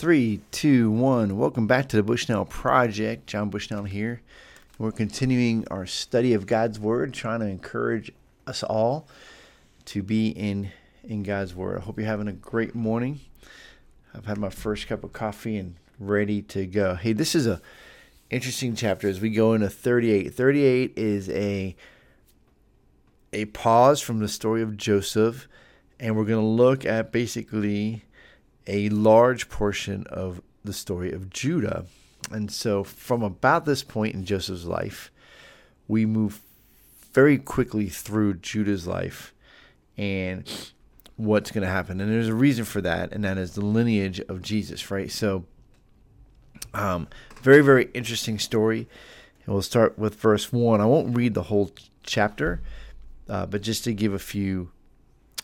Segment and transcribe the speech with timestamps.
[0.00, 1.36] Three, two, one.
[1.36, 3.26] Welcome back to the Bushnell Project.
[3.26, 4.22] John Bushnell here.
[4.78, 8.10] We're continuing our study of God's Word, trying to encourage
[8.46, 9.06] us all
[9.84, 10.72] to be in
[11.04, 11.76] in God's Word.
[11.76, 13.20] I hope you're having a great morning.
[14.14, 16.94] I've had my first cup of coffee and ready to go.
[16.94, 17.60] Hey, this is a
[18.30, 20.32] interesting chapter as we go into 38.
[20.32, 21.76] 38 is a
[23.34, 25.46] a pause from the story of Joseph,
[25.98, 28.04] and we're going to look at basically
[28.66, 31.86] a large portion of the story of Judah.
[32.30, 35.10] And so, from about this point in Joseph's life,
[35.88, 36.40] we move
[37.12, 39.34] very quickly through Judah's life
[39.96, 40.48] and
[41.16, 42.00] what's going to happen.
[42.00, 45.10] And there's a reason for that, and that is the lineage of Jesus, right?
[45.10, 45.44] So,
[46.72, 47.08] um,
[47.42, 48.88] very, very interesting story.
[49.44, 50.80] And we'll start with verse 1.
[50.80, 52.60] I won't read the whole chapter,
[53.28, 54.70] uh, but just to give a few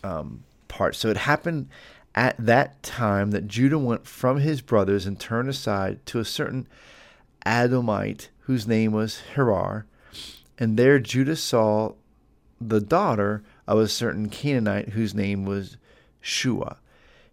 [0.03, 0.97] um, parts.
[0.99, 1.69] So, it happened
[2.17, 6.67] at that time that Judah went from his brothers and turned aside to a certain
[7.45, 9.83] Adullamite whose name was Hirah.
[10.57, 11.93] And there Judah saw
[12.59, 15.77] the daughter of a certain Canaanite whose name was
[16.19, 16.77] Shua.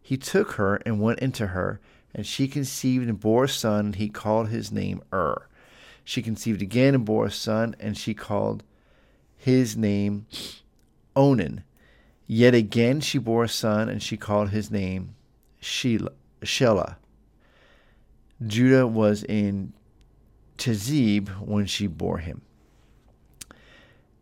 [0.02, 1.80] He took her and went into her,
[2.14, 5.48] and she conceived and bore a son, and he called his name Ur.
[6.04, 8.62] She conceived again and bore a son, and she called
[9.38, 10.26] his name
[11.16, 11.64] Onan.
[12.26, 15.14] Yet again she bore a son, and she called his name
[15.60, 16.96] Shelah.
[18.46, 19.72] Judah was in
[20.58, 22.42] Chezib when she bore him.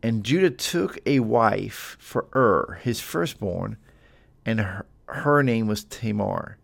[0.03, 3.77] And Judah took a wife for Ur, his firstborn,
[4.45, 6.58] and her, her name was Tamar.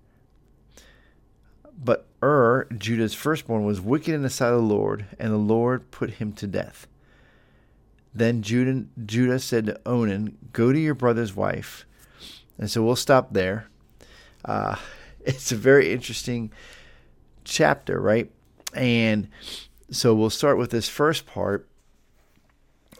[1.83, 5.93] But Ur, Judah's firstborn, was wicked in the sight of the Lord, and the Lord
[5.93, 6.89] put him to death.
[8.15, 11.87] Then Judah, Judah said to Onan, Go to your brother's wife.
[12.59, 13.69] And so we'll stop there.
[14.45, 14.77] Uh,
[15.21, 16.51] it's a very interesting
[17.45, 18.31] chapter, right?
[18.75, 19.29] And
[19.91, 21.69] so we'll start with this first part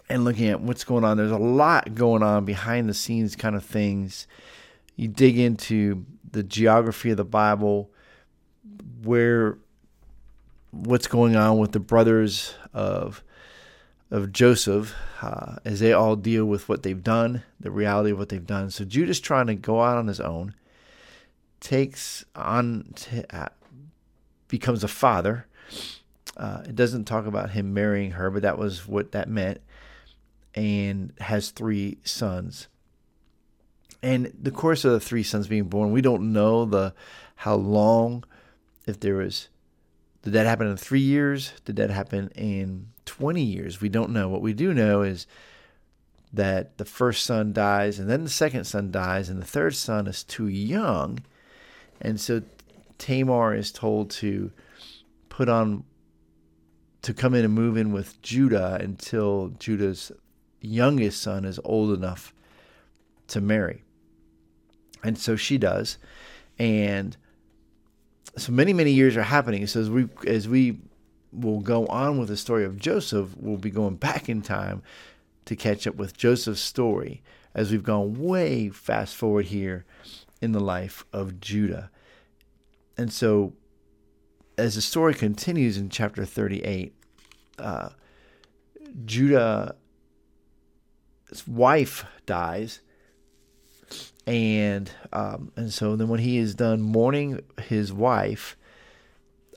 [0.09, 1.17] and looking at what's going on.
[1.17, 4.27] There's a lot going on behind the scenes kind of things.
[4.97, 7.91] You dig into the geography of the Bible,
[9.03, 9.59] where
[10.71, 13.23] what's going on with the brothers of
[14.11, 18.31] of Joseph uh, as they all deal with what they've done, the reality of what
[18.31, 18.71] they've done.
[18.71, 20.55] So Judah's trying to go out on his own,
[21.61, 22.95] takes on,
[23.31, 23.49] uh,
[24.49, 25.47] becomes a father.
[26.37, 29.61] Uh, it doesn't talk about him marrying her, but that was what that meant,
[30.55, 32.69] and has three sons.
[34.03, 36.95] And the course of the three sons being born, we don't know the
[37.37, 38.25] how long,
[38.87, 39.49] if there was
[40.23, 41.53] did that happen in three years?
[41.65, 43.81] Did that happen in 20 years?
[43.81, 44.29] We don't know.
[44.29, 45.27] What we do know is
[46.33, 50.07] that the first son dies, and then the second son dies, and the third son
[50.07, 51.21] is too young.
[52.01, 52.43] And so
[52.99, 54.51] Tamar is told to
[55.29, 55.85] put on,
[57.03, 60.13] to come in and move in with Judah until Judah's
[60.61, 62.35] youngest son is old enough
[63.29, 63.85] to marry.
[65.05, 65.97] And so she does.
[66.59, 67.17] And
[68.37, 69.67] so many many years are happening.
[69.67, 70.79] So as we as we
[71.33, 74.83] will go on with the story of Joseph, we'll be going back in time
[75.45, 77.23] to catch up with Joseph's story
[77.55, 79.85] as we've gone way fast forward here
[80.41, 81.91] in the life of Judah.
[82.97, 83.55] And so
[84.57, 86.93] as the story continues in chapter 38,
[87.59, 87.91] uh,
[89.05, 89.73] Judah's
[91.47, 92.81] wife dies
[94.29, 98.59] and um, and so then when he is done mourning his wife,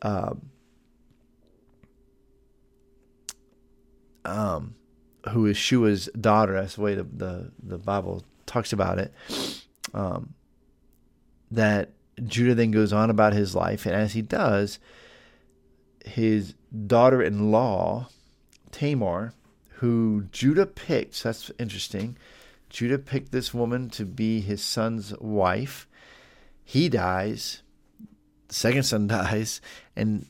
[0.02, 0.50] um,
[4.24, 4.76] um,
[5.30, 9.14] who is Shua's daughter, that's the way the the, the Bible talks about it.
[9.94, 10.36] Um,
[11.52, 11.90] that
[12.24, 14.80] Judah then goes on about his life, and as he does,
[16.06, 16.54] his
[16.88, 18.08] daughter-in-law
[18.72, 19.34] Tamar,
[19.80, 22.16] who Judah picked, that's interesting
[22.72, 25.88] Judah picked this woman to be his son's wife.
[26.64, 27.62] He dies.
[28.48, 29.62] The second son dies,
[29.96, 30.26] and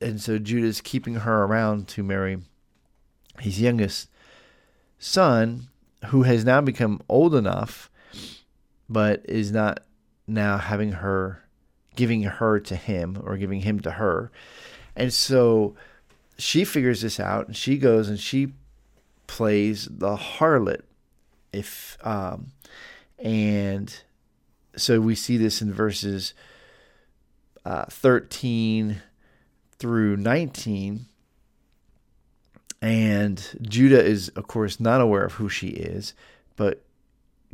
[0.00, 2.38] and so Judah's keeping her around to marry
[3.40, 4.08] his youngest
[4.98, 5.68] son,
[6.06, 7.90] who has now become old enough,
[8.88, 9.80] but is not
[10.26, 11.42] now having her
[11.96, 14.30] giving her to him or giving him to her.
[14.94, 15.74] And so
[16.38, 18.52] she figures this out and she goes and she
[19.26, 20.82] plays the harlot
[21.56, 22.52] if um,
[23.18, 24.02] and
[24.76, 26.34] so we see this in verses
[27.64, 29.02] uh, 13
[29.78, 31.06] through 19
[32.82, 36.14] and Judah is of course not aware of who she is
[36.56, 36.84] but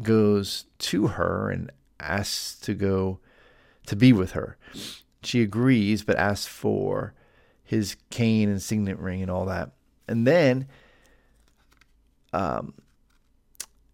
[0.02, 1.70] goes to her and
[2.00, 3.19] asks to go
[3.87, 4.56] to be with her
[5.22, 7.14] she agrees, but asks for
[7.62, 9.70] his cane and signet ring and all that.
[10.08, 10.66] And then,
[12.32, 12.75] um,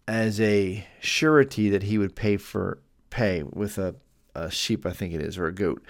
[0.09, 2.79] as a surety that he would pay for
[3.11, 3.93] pay with a,
[4.33, 5.83] a sheep, I think it is, or a goat.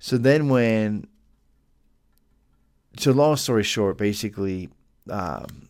[0.00, 1.06] So then when,
[2.98, 4.68] so long story short, basically,
[5.08, 5.68] um,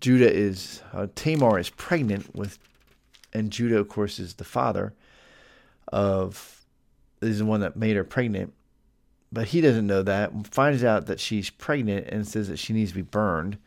[0.00, 2.60] Judah is, uh, Tamar is pregnant with,
[3.32, 4.94] and Judah, of course, is the father
[5.88, 6.64] of,
[7.20, 8.54] is the one that made her pregnant.
[9.32, 10.46] But he doesn't know that.
[10.46, 13.58] Finds out that she's pregnant and says that she needs to be burned.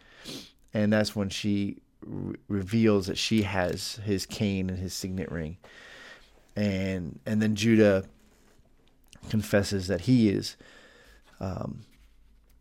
[0.74, 5.58] And that's when she re- reveals that she has his cane and his signet ring.
[6.56, 8.06] And and then Judah
[9.30, 10.58] confesses that he is
[11.40, 11.84] um,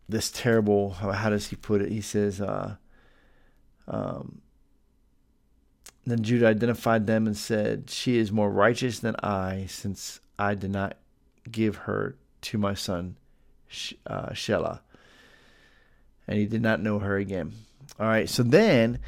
[0.07, 0.91] this terrible.
[0.91, 1.91] How, how, does he put it?
[1.91, 2.75] He says, uh,
[3.87, 4.41] um,
[6.05, 10.71] then Judah identified them and said, She is more righteous than I, since I did
[10.71, 10.97] not
[11.49, 13.17] give her to my son
[14.07, 14.79] uh, Shelah.
[16.27, 17.53] And he did not know her again.
[17.99, 18.99] All right, so then,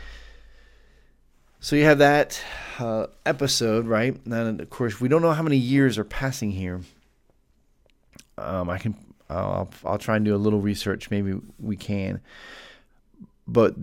[1.63, 2.42] so you have that
[2.77, 4.19] uh, episode, right?
[4.25, 6.81] And of course, we don't know how many years are passing here.
[8.38, 8.98] Um, I can,
[9.30, 11.10] I'll, I'll try and do a little research.
[11.10, 12.19] Maybe we can,
[13.48, 13.75] but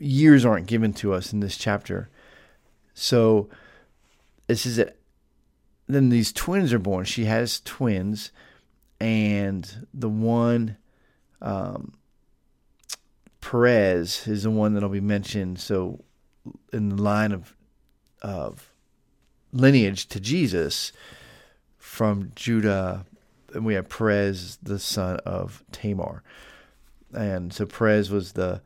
[0.00, 2.08] years aren't given to us in this chapter.
[2.94, 3.48] So
[4.48, 4.98] this is it.
[5.86, 7.04] Then these twins are born.
[7.04, 8.32] She has twins
[8.98, 10.78] and the one
[11.40, 11.94] um,
[13.40, 15.60] Perez is the one that'll be mentioned.
[15.60, 16.02] So
[16.72, 17.54] in the line of
[18.22, 18.70] of
[19.52, 20.92] lineage to Jesus
[21.78, 23.06] from Judah,
[23.54, 26.22] and we have Perez, the son of Tamar,
[27.12, 28.60] and so Perez was the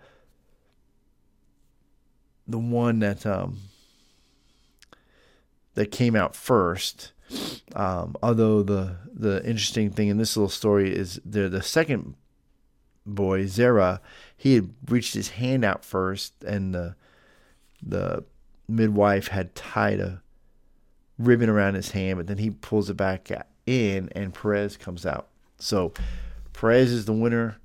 [2.47, 3.61] the one that um,
[5.75, 7.13] that came out first.
[7.75, 12.15] Um, although the the interesting thing in this little story is the the second
[13.07, 14.01] boy Zerah,
[14.37, 16.97] he had reached his hand out first, and the
[17.87, 18.25] the
[18.69, 20.23] midwife had tied a
[21.19, 23.31] ribbon around his hand, but then he pulls it back
[23.67, 25.29] in, and Perez comes out.
[25.59, 25.93] So
[26.53, 27.59] Perez is the winner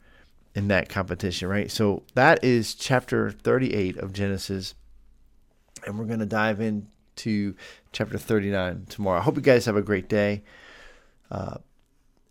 [0.56, 1.71] in that competition, right?
[1.71, 4.75] So that is chapter 38 of Genesis,
[5.86, 7.56] and we're going to dive into
[7.92, 9.19] chapter 39 tomorrow.
[9.19, 10.44] I hope you guys have a great day.
[11.31, 11.57] Uh,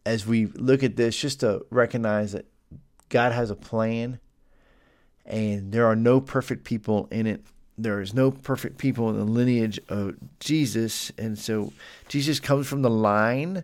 [0.04, 2.46] as we look at this, just to recognize that
[3.08, 4.18] God has a plan
[5.28, 7.44] and there are no perfect people in it.
[7.78, 11.12] There is no perfect people in the lineage of Jesus.
[11.16, 11.72] And so
[12.08, 13.62] Jesus comes from the line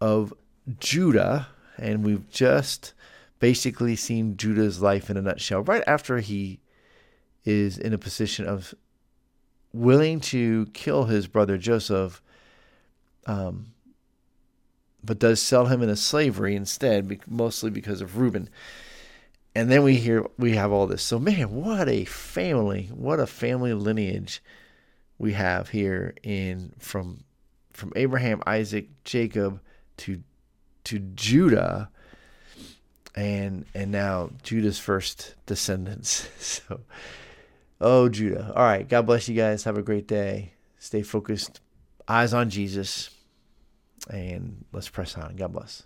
[0.00, 0.32] of
[0.78, 2.92] Judah, and we've just
[3.40, 6.60] basically seen Judah's life in a nutshell right after he
[7.44, 8.74] is in a position of
[9.72, 12.22] willing to kill his brother Joseph,
[13.26, 13.72] um,
[15.02, 18.48] but does sell him into slavery instead, mostly because of Reuben.
[19.54, 21.02] And then we hear we have all this.
[21.02, 22.88] So man, what a family!
[22.92, 24.42] What a family lineage
[25.18, 27.24] we have here in from
[27.72, 29.60] from Abraham, Isaac, Jacob
[29.98, 30.22] to
[30.84, 31.90] to Judah,
[33.16, 36.28] and and now Judah's first descendants.
[36.38, 36.80] So
[37.80, 38.52] Oh, Judah.
[38.54, 38.86] All right.
[38.86, 39.64] God bless you guys.
[39.64, 40.52] Have a great day.
[40.78, 41.60] Stay focused.
[42.06, 43.10] Eyes on Jesus.
[44.10, 45.36] And let's press on.
[45.36, 45.84] God bless.